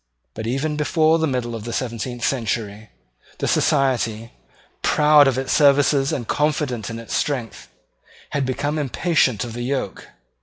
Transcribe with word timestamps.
But, 0.33 0.47
even 0.47 0.77
before 0.77 1.19
the 1.19 1.27
middle 1.27 1.53
of 1.53 1.63
the 1.63 1.71
seventeenth 1.71 2.25
century, 2.25 2.89
the 3.37 3.47
Society, 3.47 4.31
proud 4.81 5.27
of 5.27 5.37
its 5.37 5.53
services 5.53 6.11
and 6.11 6.27
confident 6.27 6.89
in 6.89 6.97
its 6.97 7.13
strength, 7.15 7.67
had 8.31 8.43
become 8.43 8.79
impatient 8.79 9.43
of 9.43 9.53
the 9.53 9.61
yoke. 9.61 10.07